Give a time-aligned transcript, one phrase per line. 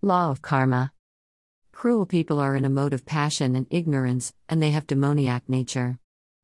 [0.00, 0.92] Law of Karma
[1.72, 5.98] Cruel people are in a mode of passion and ignorance, and they have demoniac nature.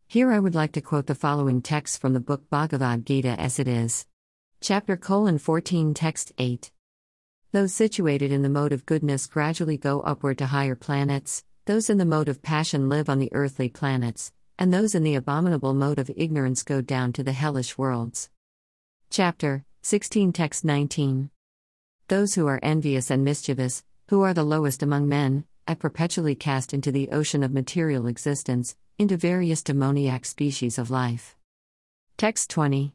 [0.08, 3.60] Here I would like to quote the following text from the book Bhagavad Gita as
[3.60, 4.06] it is.
[4.60, 6.72] Chapter colon 14 Text 8.
[7.52, 11.98] Those situated in the mode of goodness gradually go upward to higher planets, those in
[11.98, 16.00] the mode of passion live on the earthly planets, and those in the abominable mode
[16.00, 18.30] of ignorance go down to the hellish worlds.
[19.10, 21.30] Chapter 16 Text 19.
[22.08, 26.74] Those who are envious and mischievous, who are the lowest among men, I perpetually cast
[26.74, 31.34] into the ocean of material existence, into various demoniac species of life.
[32.18, 32.92] Text 20.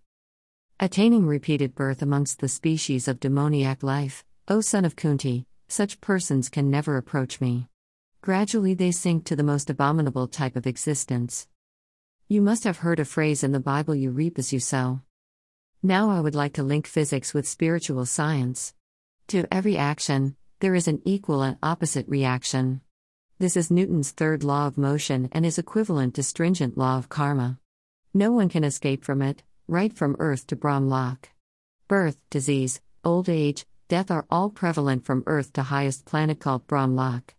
[0.80, 6.48] Attaining repeated birth amongst the species of demoniac life, O son of Kunti, such persons
[6.48, 7.67] can never approach me.
[8.22, 11.48] Gradually they sink to the most abominable type of existence.
[12.28, 15.02] You must have heard a phrase in the Bible you reap as you sow.
[15.81, 18.76] Now I would like to link physics with spiritual science.
[19.29, 22.81] To every action, there is an equal and opposite reaction.
[23.38, 27.59] This is Newton's third law of motion and is equivalent to stringent law of karma.
[28.11, 31.25] No one can escape from it, right from earth to Brahmlock.
[31.88, 37.36] Birth, disease, old age, death are all prevalent from earth to highest planet called Brahmlock.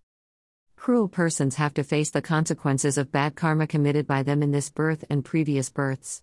[0.76, 4.70] Cruel persons have to face the consequences of bad karma committed by them in this
[4.70, 6.22] birth and previous births.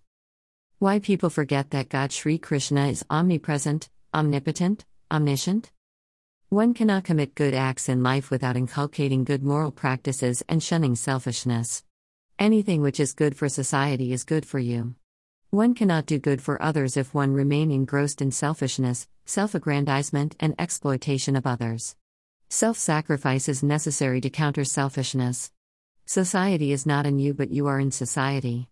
[0.80, 5.72] Why people forget that God Sri Krishna is omnipresent, omnipotent, omniscient?
[6.50, 11.84] One cannot commit good acts in life without inculcating good moral practices and shunning selfishness.
[12.40, 14.96] Anything which is good for society is good for you.
[15.50, 20.56] One cannot do good for others if one remain engrossed in selfishness, self aggrandizement, and
[20.58, 21.96] exploitation of others.
[22.50, 25.52] Self sacrifice is necessary to counter selfishness.
[26.06, 28.66] Society is not in you, but you are in society.